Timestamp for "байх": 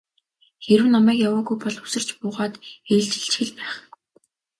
3.57-3.73